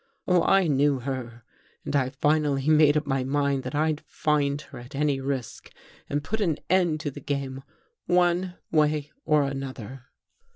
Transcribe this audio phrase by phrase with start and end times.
[0.27, 1.43] Oh, I knew her!
[1.85, 5.71] And I finally made up my mind that I'd find her at any risk
[6.09, 7.61] and put an end to the game
[8.07, 10.05] one way or another.